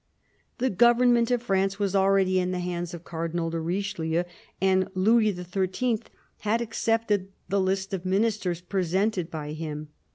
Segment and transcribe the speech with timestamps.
[0.57, 4.23] The government of France was already in the hands of Cardinal de Riche lieu,
[4.59, 6.01] and Louis XIIL
[6.39, 9.89] had accepted the list of Ministers presented by him.